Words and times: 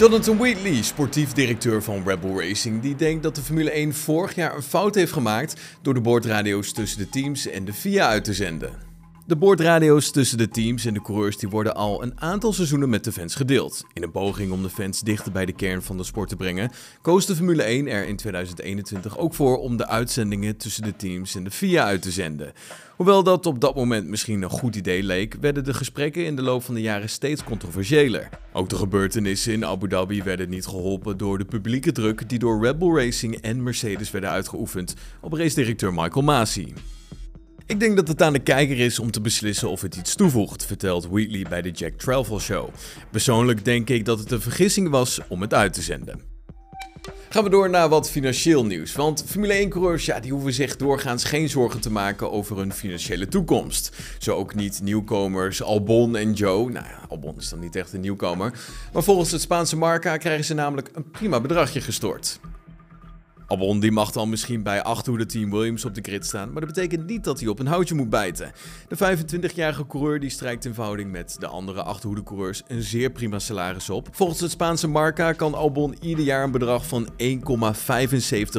Jonathan 0.00 0.36
Wheatley, 0.36 0.82
sportief 0.82 1.32
directeur 1.32 1.82
van 1.82 2.02
Rebel 2.06 2.40
Racing, 2.40 2.82
die 2.82 2.96
denkt 2.96 3.22
dat 3.22 3.34
de 3.34 3.42
Formule 3.42 3.70
1 3.70 3.94
vorig 3.94 4.34
jaar 4.34 4.56
een 4.56 4.62
fout 4.62 4.94
heeft 4.94 5.12
gemaakt 5.12 5.60
door 5.82 5.94
de 5.94 6.00
boordradio's 6.00 6.72
tussen 6.72 6.98
de 6.98 7.08
teams 7.08 7.46
en 7.46 7.64
de 7.64 7.72
FIA 7.72 8.08
uit 8.08 8.24
te 8.24 8.34
zenden. 8.34 8.89
De 9.26 9.36
boordradio's 9.36 10.10
tussen 10.10 10.38
de 10.38 10.48
teams 10.48 10.84
en 10.84 10.94
de 10.94 11.02
coureurs 11.02 11.36
die 11.36 11.48
worden 11.48 11.74
al 11.74 12.02
een 12.02 12.20
aantal 12.20 12.52
seizoenen 12.52 12.88
met 12.88 13.04
de 13.04 13.12
fans 13.12 13.34
gedeeld. 13.34 13.84
In 13.92 14.02
een 14.02 14.10
poging 14.10 14.52
om 14.52 14.62
de 14.62 14.70
fans 14.70 15.00
dichter 15.00 15.32
bij 15.32 15.46
de 15.46 15.52
kern 15.52 15.82
van 15.82 15.96
de 15.96 16.04
sport 16.04 16.28
te 16.28 16.36
brengen, 16.36 16.70
koos 17.02 17.26
de 17.26 17.36
Formule 17.36 17.62
1 17.62 17.88
er 17.88 18.06
in 18.06 18.16
2021 18.16 19.18
ook 19.18 19.34
voor 19.34 19.58
om 19.58 19.76
de 19.76 19.86
uitzendingen 19.86 20.56
tussen 20.56 20.82
de 20.82 20.96
teams 20.96 21.34
en 21.34 21.44
de 21.44 21.50
FIA 21.50 21.84
uit 21.84 22.02
te 22.02 22.10
zenden. 22.10 22.52
Hoewel 22.96 23.22
dat 23.22 23.46
op 23.46 23.60
dat 23.60 23.74
moment 23.74 24.08
misschien 24.08 24.42
een 24.42 24.50
goed 24.50 24.76
idee 24.76 25.02
leek, 25.02 25.36
werden 25.40 25.64
de 25.64 25.74
gesprekken 25.74 26.24
in 26.24 26.36
de 26.36 26.42
loop 26.42 26.62
van 26.62 26.74
de 26.74 26.80
jaren 26.80 27.08
steeds 27.08 27.44
controversiëler. 27.44 28.28
Ook 28.52 28.68
de 28.68 28.76
gebeurtenissen 28.76 29.52
in 29.52 29.64
Abu 29.64 29.88
Dhabi 29.88 30.22
werden 30.22 30.48
niet 30.48 30.66
geholpen 30.66 31.16
door 31.16 31.38
de 31.38 31.44
publieke 31.44 31.92
druk 31.92 32.28
die 32.28 32.38
door 32.38 32.64
Rebel 32.64 32.96
Racing 32.96 33.36
en 33.36 33.62
Mercedes 33.62 34.10
werden 34.10 34.30
uitgeoefend 34.30 34.94
op 35.20 35.32
race-directeur 35.32 35.92
Michael 35.92 36.24
Masi. 36.24 36.74
Ik 37.70 37.80
denk 37.80 37.96
dat 37.96 38.08
het 38.08 38.22
aan 38.22 38.32
de 38.32 38.38
kijker 38.38 38.78
is 38.78 38.98
om 38.98 39.10
te 39.10 39.20
beslissen 39.20 39.70
of 39.70 39.80
het 39.80 39.96
iets 39.96 40.14
toevoegt, 40.14 40.66
vertelt 40.66 41.08
Wheatley 41.08 41.46
bij 41.48 41.62
de 41.62 41.70
Jack 41.70 41.92
Travel 41.92 42.40
Show. 42.40 42.68
Persoonlijk 43.10 43.64
denk 43.64 43.90
ik 43.90 44.04
dat 44.04 44.18
het 44.18 44.30
een 44.30 44.40
vergissing 44.40 44.88
was 44.88 45.20
om 45.28 45.40
het 45.40 45.54
uit 45.54 45.72
te 45.72 45.82
zenden. 45.82 46.20
Gaan 47.28 47.44
we 47.44 47.50
door 47.50 47.70
naar 47.70 47.88
wat 47.88 48.10
financieel 48.10 48.66
nieuws. 48.66 48.92
Want 48.92 49.24
Formule 49.26 49.66
1-coureurs 49.66 50.04
ja, 50.04 50.20
die 50.20 50.32
hoeven 50.32 50.52
zich 50.52 50.76
doorgaans 50.76 51.24
geen 51.24 51.48
zorgen 51.48 51.80
te 51.80 51.90
maken 51.90 52.30
over 52.32 52.56
hun 52.56 52.72
financiële 52.72 53.28
toekomst. 53.28 53.96
Zo 54.18 54.34
ook 54.34 54.54
niet 54.54 54.80
nieuwkomers 54.82 55.62
Albon 55.62 56.16
en 56.16 56.32
Joe. 56.32 56.70
Nou 56.70 56.86
ja, 56.86 57.06
Albon 57.08 57.38
is 57.38 57.48
dan 57.48 57.60
niet 57.60 57.76
echt 57.76 57.92
een 57.92 58.00
nieuwkomer. 58.00 58.52
Maar 58.92 59.02
volgens 59.02 59.30
het 59.30 59.40
Spaanse 59.40 59.76
Marca 59.76 60.16
krijgen 60.16 60.44
ze 60.44 60.54
namelijk 60.54 60.90
een 60.92 61.10
prima 61.10 61.40
bedragje 61.40 61.80
gestort. 61.80 62.40
Albon 63.50 63.80
die 63.80 63.92
mag 63.92 64.10
dan 64.12 64.28
misschien 64.28 64.62
bij 64.62 64.82
achterhoede 64.82 65.26
team 65.26 65.50
Williams 65.50 65.84
op 65.84 65.94
de 65.94 66.00
grid 66.02 66.26
staan, 66.26 66.52
maar 66.52 66.60
dat 66.66 66.74
betekent 66.74 67.06
niet 67.06 67.24
dat 67.24 67.40
hij 67.40 67.48
op 67.48 67.58
een 67.58 67.66
houtje 67.66 67.94
moet 67.94 68.10
bijten. 68.10 68.52
De 68.88 68.96
25-jarige 68.96 69.86
coureur 69.86 70.20
die 70.20 70.30
strijkt 70.30 70.64
in 70.64 70.74
verhouding 70.74 71.10
met 71.10 71.36
de 71.38 71.46
andere 71.46 71.82
achterhoede 71.82 72.22
coureurs 72.22 72.62
een 72.66 72.82
zeer 72.82 73.10
prima 73.10 73.38
salaris 73.38 73.90
op. 73.90 74.08
Volgens 74.10 74.40
het 74.40 74.50
Spaanse 74.50 74.88
Marca 74.88 75.32
kan 75.32 75.54
Albon 75.54 75.94
ieder 76.00 76.24
jaar 76.24 76.44
een 76.44 76.50
bedrag 76.50 76.86
van 76.86 77.08
1,75 77.08 77.12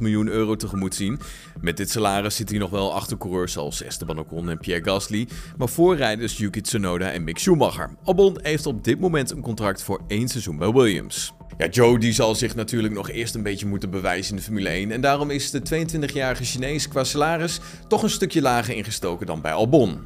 miljoen 0.00 0.28
euro 0.28 0.56
tegemoet 0.56 0.94
zien. 0.94 1.20
Met 1.60 1.76
dit 1.76 1.90
salaris 1.90 2.36
zit 2.36 2.50
hij 2.50 2.58
nog 2.58 2.70
wel 2.70 2.94
achter 2.94 3.18
coureurs 3.18 3.56
als 3.56 3.82
Esteban 3.82 4.18
Ocon 4.18 4.50
en 4.50 4.58
Pierre 4.58 4.84
Gasly, 4.84 5.28
maar 5.56 5.68
voor 5.68 5.96
rijders 5.96 6.38
Yuki 6.38 6.60
Tsunoda 6.60 7.10
en 7.10 7.24
Mick 7.24 7.38
Schumacher. 7.38 7.90
Albon 8.04 8.38
heeft 8.42 8.66
op 8.66 8.84
dit 8.84 9.00
moment 9.00 9.30
een 9.30 9.42
contract 9.42 9.82
voor 9.82 10.00
één 10.06 10.28
seizoen 10.28 10.56
bij 10.56 10.72
Williams. 10.72 11.32
Ja, 11.58 11.66
Joe 11.68 11.98
die 11.98 12.12
zal 12.12 12.34
zich 12.34 12.54
natuurlijk 12.54 12.94
nog 12.94 13.10
eerst 13.10 13.34
een 13.34 13.42
beetje 13.42 13.66
moeten 13.66 13.90
bewijzen 13.90 14.30
in 14.30 14.36
de 14.36 14.42
Formule 14.42 14.68
1. 14.68 14.90
En 14.90 15.00
daarom 15.00 15.30
is 15.30 15.50
de 15.50 15.86
22-jarige 15.86 16.44
Chinees 16.44 16.88
qua 16.88 17.04
salaris 17.04 17.60
toch 17.88 18.02
een 18.02 18.10
stukje 18.10 18.42
lager 18.42 18.74
ingestoken 18.74 19.26
dan 19.26 19.40
bij 19.40 19.52
Albon. 19.52 19.98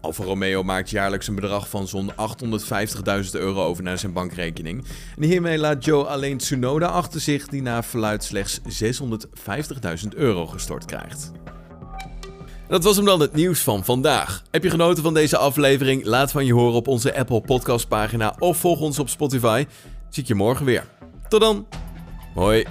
Alfa 0.00 0.24
Romeo 0.24 0.62
maakt 0.62 0.90
jaarlijks 0.90 1.28
een 1.28 1.34
bedrag 1.34 1.68
van 1.68 1.88
zo'n 1.88 2.12
850.000 2.12 2.16
euro 3.32 3.64
over 3.64 3.82
naar 3.82 3.98
zijn 3.98 4.12
bankrekening. 4.12 4.84
En 5.16 5.22
hiermee 5.22 5.58
laat 5.58 5.84
Joe 5.84 6.04
alleen 6.04 6.38
Tsunoda 6.38 6.86
achter 6.86 7.20
zich, 7.20 7.46
die 7.48 7.62
na 7.62 7.82
verluid 7.82 8.24
slechts 8.24 8.60
650.000 8.60 10.08
euro 10.14 10.46
gestort 10.46 10.84
krijgt. 10.84 11.32
Dat 12.68 12.84
was 12.84 12.96
hem 12.96 13.04
dan 13.04 13.20
het 13.20 13.34
nieuws 13.34 13.60
van 13.60 13.84
vandaag. 13.84 14.42
Heb 14.50 14.62
je 14.62 14.70
genoten 14.70 15.02
van 15.02 15.14
deze 15.14 15.36
aflevering? 15.36 16.04
Laat 16.04 16.30
van 16.30 16.46
je 16.46 16.52
horen 16.52 16.74
op 16.74 16.88
onze 16.88 17.16
Apple 17.16 17.40
Podcast 17.40 17.88
pagina 17.88 18.36
of 18.38 18.56
volg 18.56 18.80
ons 18.80 18.98
op 18.98 19.08
Spotify 19.08 19.66
zie 20.14 20.22
ik 20.22 20.28
je 20.28 20.34
morgen 20.34 20.64
weer. 20.66 20.84
Tot 21.28 21.40
dan. 21.40 21.66
Hoi. 22.34 22.66